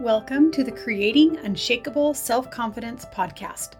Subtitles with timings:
[0.00, 3.72] Welcome to the Creating Unshakable Self Confidence podcast.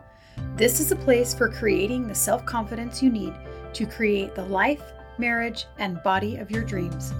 [0.56, 3.32] This is a place for creating the self confidence you need
[3.72, 4.82] to create the life,
[5.16, 7.14] marriage, and body of your dreams.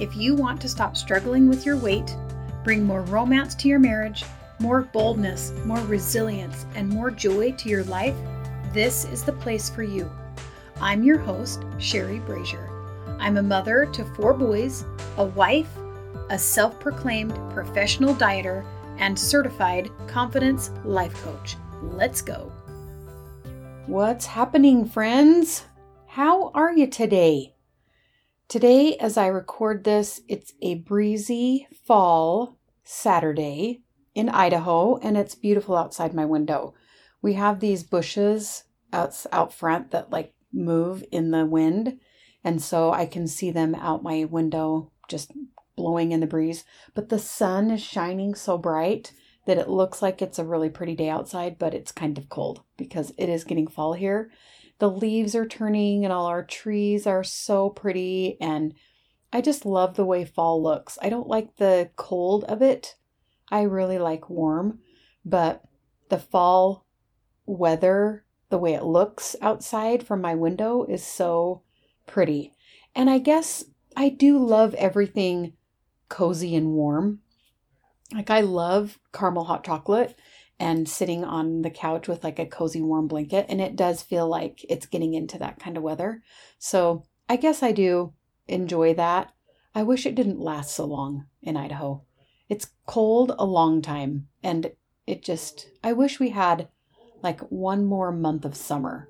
[0.00, 2.16] If you want to stop struggling with your weight,
[2.64, 4.24] bring more romance to your marriage,
[4.58, 8.16] more boldness, more resilience, and more joy to your life,
[8.72, 10.10] this is the place for you.
[10.80, 12.68] I'm your host, Sherry Brazier.
[13.20, 14.84] I'm a mother to four boys,
[15.16, 15.70] a wife,
[16.30, 18.64] a self proclaimed professional dieter,
[18.98, 21.56] and certified confidence life coach.
[21.82, 22.52] Let's go.
[23.86, 25.64] What's happening, friends?
[26.06, 27.54] How are you today?
[28.48, 33.82] Today, as I record this, it's a breezy fall Saturday
[34.14, 36.74] in Idaho, and it's beautiful outside my window.
[37.22, 41.98] We have these bushes out, out front that like move in the wind,
[42.44, 45.32] and so I can see them out my window just
[45.82, 49.12] blowing in the breeze, but the sun is shining so bright
[49.46, 52.62] that it looks like it's a really pretty day outside, but it's kind of cold
[52.76, 54.30] because it is getting fall here.
[54.78, 58.74] The leaves are turning and all our trees are so pretty and
[59.32, 60.98] I just love the way fall looks.
[61.02, 62.94] I don't like the cold of it.
[63.50, 64.78] I really like warm,
[65.24, 65.64] but
[66.10, 66.86] the fall
[67.44, 71.62] weather, the way it looks outside from my window is so
[72.06, 72.54] pretty.
[72.94, 73.64] And I guess
[73.96, 75.54] I do love everything
[76.12, 77.20] cozy and warm.
[78.12, 80.14] Like I love caramel hot chocolate
[80.60, 84.28] and sitting on the couch with like a cozy warm blanket and it does feel
[84.28, 86.22] like it's getting into that kind of weather.
[86.58, 88.12] So, I guess I do
[88.46, 89.32] enjoy that.
[89.74, 92.04] I wish it didn't last so long in Idaho.
[92.50, 94.70] It's cold a long time and
[95.06, 96.68] it just I wish we had
[97.22, 99.08] like one more month of summer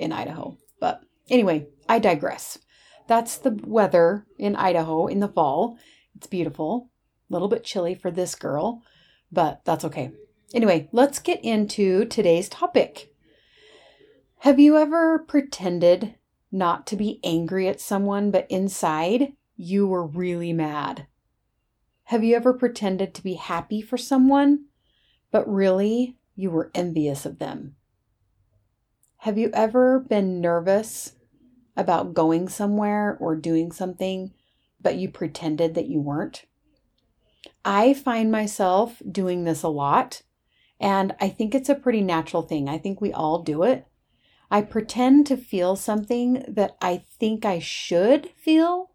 [0.00, 0.58] in Idaho.
[0.80, 2.58] But anyway, I digress.
[3.06, 5.78] That's the weather in Idaho in the fall.
[6.16, 6.90] It's beautiful.
[7.28, 8.82] A little bit chilly for this girl,
[9.30, 10.12] but that's okay.
[10.52, 13.14] Anyway, let's get into today's topic.
[14.38, 16.14] Have you ever pretended
[16.50, 21.06] not to be angry at someone, but inside you were really mad?
[22.04, 24.64] Have you ever pretended to be happy for someone,
[25.30, 27.76] but really you were envious of them?
[29.18, 31.14] Have you ever been nervous
[31.76, 34.32] about going somewhere or doing something,
[34.80, 36.44] but you pretended that you weren't.
[37.64, 40.22] I find myself doing this a lot,
[40.78, 42.68] and I think it's a pretty natural thing.
[42.68, 43.86] I think we all do it.
[44.50, 48.90] I pretend to feel something that I think I should feel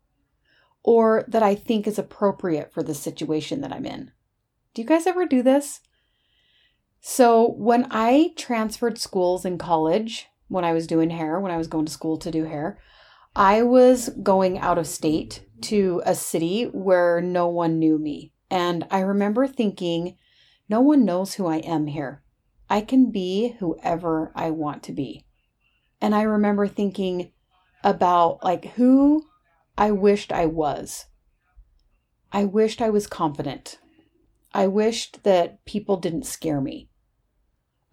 [0.83, 4.11] or that I think is appropriate for the situation that I'm in.
[4.73, 5.79] Do you guys ever do this?
[6.99, 11.67] So, when I transferred schools in college, when I was doing hair, when I was
[11.67, 12.79] going to school to do hair,
[13.35, 18.31] I was going out of state to a city where no one knew me.
[18.49, 20.17] And I remember thinking,
[20.69, 22.23] no one knows who I am here.
[22.69, 25.25] I can be whoever I want to be.
[25.99, 27.31] And I remember thinking
[27.83, 29.25] about like who
[29.77, 31.05] I wished I was.
[32.31, 33.79] I wished I was confident.
[34.53, 36.89] I wished that people didn't scare me.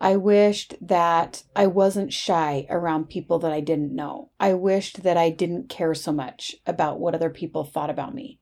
[0.02, 4.30] I wished that I wasn't shy around people that I didn't know.
[4.40, 8.40] I wished that I didn't care so much about what other people thought about me.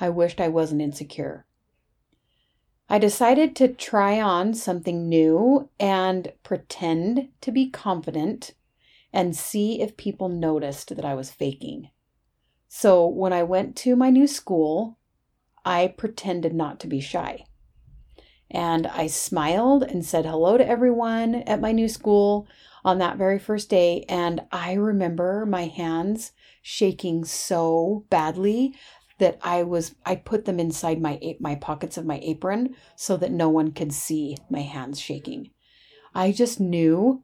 [0.00, 1.46] I wished I wasn't insecure.
[2.88, 8.54] I decided to try on something new and pretend to be confident
[9.12, 11.90] and see if people noticed that I was faking.
[12.66, 14.98] So when I went to my new school,
[15.64, 17.44] I pretended not to be shy.
[18.50, 22.48] And I smiled and said hello to everyone at my new school
[22.84, 24.04] on that very first day.
[24.08, 28.74] And I remember my hands shaking so badly
[29.18, 33.32] that I was I put them inside my my pockets of my apron so that
[33.32, 35.50] no one could see my hands shaking.
[36.14, 37.22] I just knew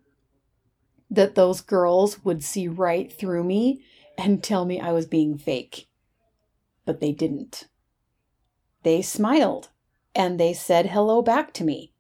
[1.11, 3.83] that those girls would see right through me
[4.19, 5.89] and tell me I was being fake.
[6.85, 7.69] But they didn't.
[8.83, 9.71] They smiled
[10.15, 11.93] and they said hello back to me.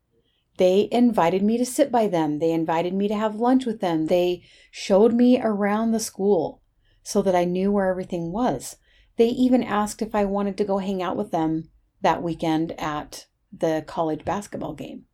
[0.56, 2.38] They invited me to sit by them.
[2.38, 4.06] They invited me to have lunch with them.
[4.06, 6.62] They showed me around the school
[7.02, 8.76] so that I knew where everything was.
[9.16, 11.70] They even asked if I wanted to go hang out with them
[12.02, 15.06] that weekend at the college basketball game.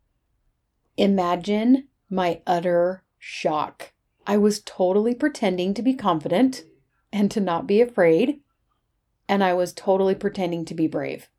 [0.97, 3.93] Imagine my utter shock.
[4.27, 6.63] I was totally pretending to be confident
[7.11, 8.41] and to not be afraid,
[9.27, 11.29] and I was totally pretending to be brave.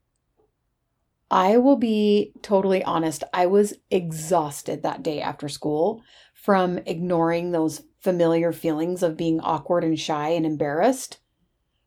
[1.32, 3.25] I will be totally honest.
[3.32, 6.02] I was exhausted that day after school
[6.34, 11.20] from ignoring those familiar feelings of being awkward and shy and embarrassed.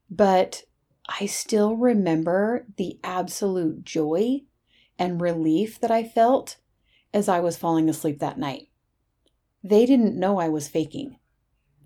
[0.09, 0.63] But
[1.07, 4.41] I still remember the absolute joy
[4.97, 6.57] and relief that I felt
[7.13, 8.69] as I was falling asleep that night.
[9.63, 11.19] They didn't know I was faking.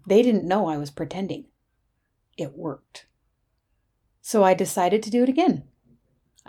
[0.08, 1.48] They didn't know I was pretending.
[2.38, 3.08] It worked.
[4.22, 5.64] So I decided to do it again.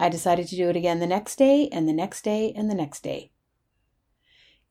[0.01, 2.75] I decided to do it again the next day and the next day and the
[2.75, 3.31] next day.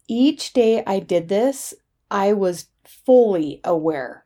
[0.08, 1.76] Each day I did this,
[2.10, 4.26] I was fully aware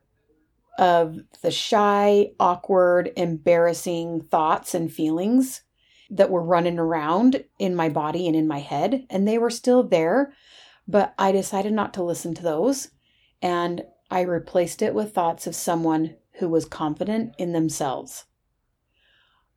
[0.80, 5.64] of the shy, awkward, embarrassing thoughts and feelings
[6.10, 9.06] that were running around in my body and in my head.
[9.10, 10.34] And they were still there,
[10.88, 12.92] but I decided not to listen to those.
[13.42, 18.26] And I replaced it with thoughts of someone who was confident in themselves.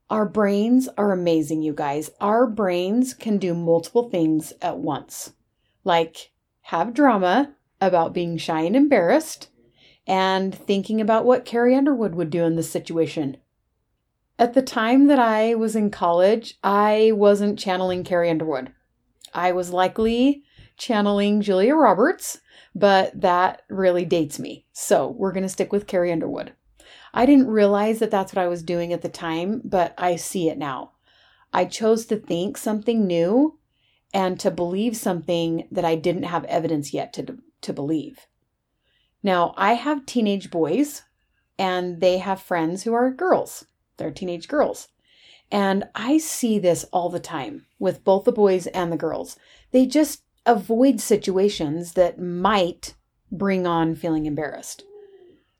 [0.09, 2.11] Our brains are amazing, you guys.
[2.21, 5.33] Our brains can do multiple things at once,
[5.83, 6.31] like
[6.63, 9.49] have drama about being shy and embarrassed
[10.07, 13.37] and thinking about what Carrie Underwood would do in this situation.
[14.39, 18.73] At the time that I was in college, I wasn't channeling Carrie Underwood.
[19.35, 20.45] I was likely
[20.77, 22.39] channeling Julia Roberts,
[22.75, 24.67] but that really dates me.
[24.73, 26.53] So we're going to stick with Carrie Underwood.
[27.17, 30.51] I didn't realize that that's what I was doing at the time, but I see
[30.51, 30.93] it now.
[31.51, 33.59] I chose to think something new
[34.13, 38.27] and to believe something that I didn't have evidence yet to, to believe.
[39.23, 41.05] Now, I have teenage boys
[41.59, 43.65] and they have friends who are girls.
[43.97, 44.89] They're teenage girls.
[45.51, 49.39] And I see this all the time with both the boys and the girls.
[49.71, 52.95] They just avoid situations that might
[53.33, 54.85] bring on feeling embarrassed.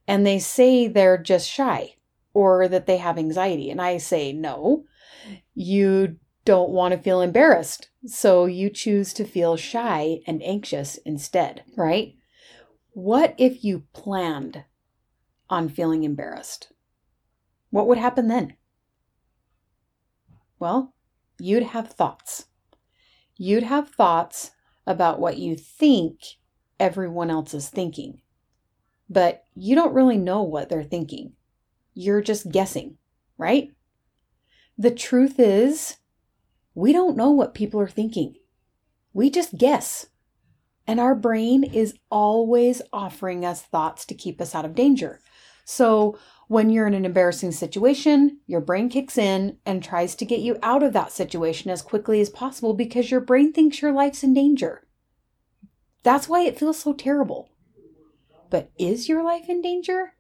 [0.09, 1.95] And they say they're just shy
[2.33, 3.71] or that they have anxiety.
[3.71, 4.85] And I say, no,
[5.55, 7.89] you don't want to feel embarrassed.
[8.07, 12.15] So you choose to feel shy and anxious instead, right?
[12.93, 14.65] What if you planned
[15.51, 16.73] on feeling embarrassed?
[17.71, 18.55] What would happen then?
[20.59, 20.95] Well,
[21.39, 22.47] you'd have thoughts.
[23.37, 24.53] You'd have thoughts
[24.87, 26.21] about what you think
[26.79, 28.23] everyone else is thinking.
[29.09, 31.33] But you don't really know what they're thinking.
[31.95, 32.99] You're just guessing,
[33.39, 33.71] right?
[34.77, 35.97] The truth is,
[36.75, 38.35] we don't know what people are thinking.
[39.13, 40.07] We just guess.
[40.87, 45.21] And our brain is always offering us thoughts to keep us out of danger.
[45.65, 46.19] So
[46.49, 50.59] when you're in an embarrassing situation, your brain kicks in and tries to get you
[50.63, 54.33] out of that situation as quickly as possible because your brain thinks your life's in
[54.33, 54.87] danger.
[56.05, 57.51] That's why it feels so terrible.
[58.57, 60.15] But is your life in danger?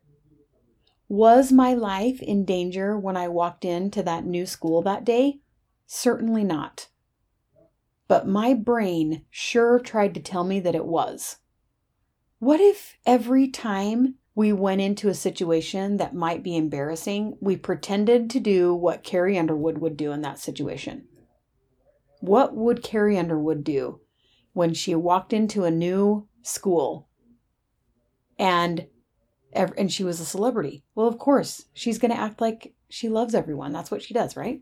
[1.09, 5.41] Was my life in danger when I walked into that new school that day?
[5.87, 6.89] Certainly not
[8.09, 11.39] but my brain sure tried to tell me that it was.
[12.39, 18.31] What if every time we went into a situation that might be embarrassing, we pretended
[18.31, 21.09] to do what Carrie Underwood would do in that situation?
[22.21, 24.01] What would Carrie Underwood do
[24.53, 27.06] when she walked into a new school
[28.39, 28.87] and
[29.53, 30.85] and she was a celebrity?
[30.95, 33.73] Well, of course, she's going to act like she loves everyone.
[33.73, 34.61] That's what she does, right?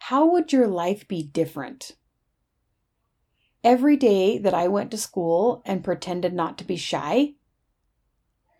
[0.00, 1.96] How would your life be different
[3.64, 7.34] Every day that I went to school and pretended not to be shy,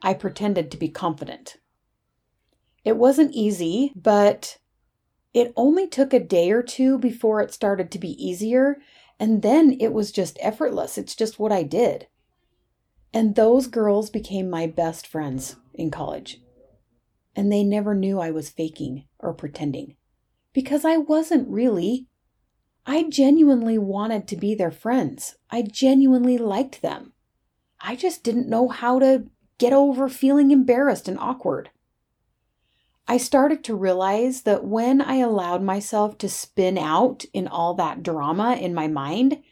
[0.01, 1.57] I pretended to be confident.
[2.85, 4.59] It wasn't easy, but
[5.35, 8.77] it only took a day or two before it started to be easier,
[9.19, 10.97] and then it was just effortless.
[10.97, 12.07] It's just what I did.
[13.15, 16.41] And those girls became my best friends in college.
[17.37, 19.97] And they never knew I was faking or pretending
[20.53, 22.09] because I wasn't really.
[22.85, 25.37] I genuinely wanted to be their friends.
[25.51, 27.13] I genuinely liked them.
[27.81, 29.27] I just didn't know how to
[29.59, 31.71] get over feeling embarrassed and awkward.
[33.07, 38.03] I started to realize that when I allowed myself to spin out in all that
[38.03, 39.43] drama in my mind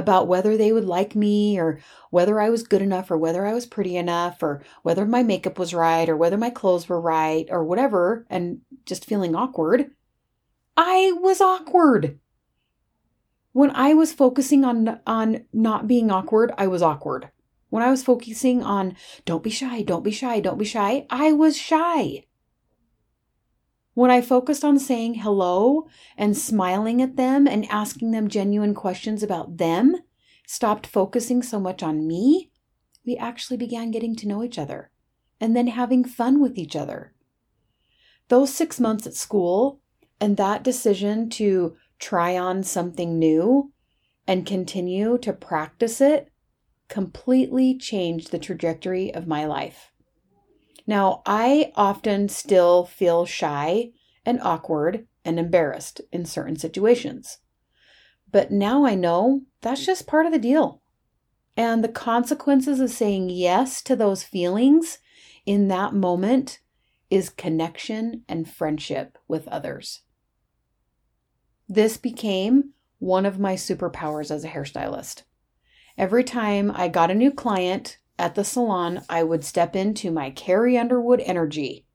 [0.00, 1.78] about whether they would like me or
[2.10, 5.58] whether I was good enough or whether I was pretty enough or whether my makeup
[5.58, 9.92] was right or whether my clothes were right or whatever, and just feeling awkward,
[10.76, 12.18] I was awkward
[13.52, 17.30] when I was focusing on on not being awkward, I was awkward.
[17.68, 21.32] When I was focusing on don't be shy, don't be shy, don't be shy, I
[21.32, 22.24] was shy.
[24.00, 29.22] When I focused on saying hello and smiling at them and asking them genuine questions
[29.22, 29.94] about them,
[30.46, 32.50] stopped focusing so much on me,
[33.04, 34.90] we actually began getting to know each other
[35.38, 37.12] and then having fun with each other.
[38.28, 39.82] Those six months at school
[40.18, 43.70] and that decision to try on something new
[44.26, 46.32] and continue to practice it
[46.88, 49.89] completely changed the trajectory of my life.
[50.90, 53.92] Now, I often still feel shy
[54.26, 57.38] and awkward and embarrassed in certain situations.
[58.28, 60.82] But now I know that's just part of the deal.
[61.56, 64.98] And the consequences of saying yes to those feelings
[65.46, 66.58] in that moment
[67.08, 70.00] is connection and friendship with others.
[71.68, 75.22] This became one of my superpowers as a hairstylist.
[75.96, 80.30] Every time I got a new client at the salon, I would step into my
[80.30, 81.86] Carrie Underwood energy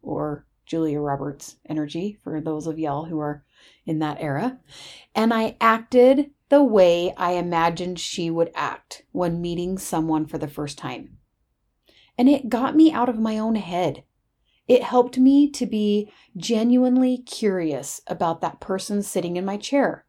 [0.00, 3.44] or Julia Roberts energy for those of y'all who are
[3.84, 4.60] in that era.
[5.14, 10.46] And I acted the way I imagined she would act when meeting someone for the
[10.46, 11.18] first time.
[12.16, 14.04] And it got me out of my own head.
[14.68, 20.06] It helped me to be genuinely curious about that person sitting in my chair.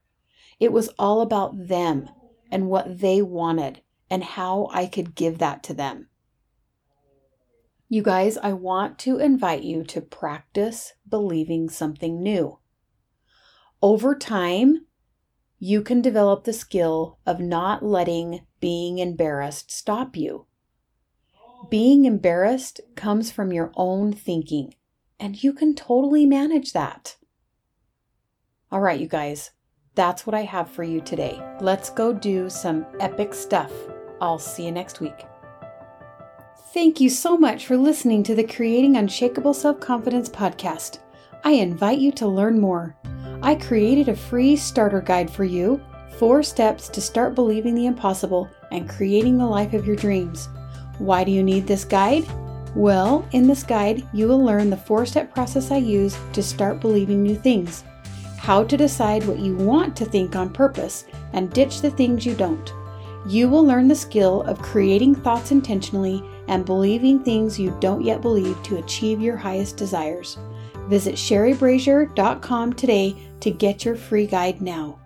[0.59, 2.09] It was all about them
[2.51, 6.09] and what they wanted and how I could give that to them.
[7.89, 12.59] You guys, I want to invite you to practice believing something new.
[13.81, 14.87] Over time,
[15.59, 20.47] you can develop the skill of not letting being embarrassed stop you.
[21.69, 24.73] Being embarrassed comes from your own thinking,
[25.19, 27.17] and you can totally manage that.
[28.71, 29.51] All right, you guys,
[29.95, 31.39] that's what I have for you today.
[31.61, 33.71] Let's go do some epic stuff.
[34.23, 35.25] I'll see you next week.
[36.73, 40.99] Thank you so much for listening to the Creating Unshakable Self Confidence podcast.
[41.43, 42.95] I invite you to learn more.
[43.41, 45.83] I created a free starter guide for you
[46.17, 50.47] four steps to start believing the impossible and creating the life of your dreams.
[50.99, 52.25] Why do you need this guide?
[52.77, 56.79] Well, in this guide, you will learn the four step process I use to start
[56.79, 57.83] believing new things,
[58.37, 61.03] how to decide what you want to think on purpose,
[61.33, 62.71] and ditch the things you don't.
[63.25, 68.21] You will learn the skill of creating thoughts intentionally and believing things you don't yet
[68.21, 70.37] believe to achieve your highest desires.
[70.89, 74.99] Visit sherrybrazier.com today to get your free guide now.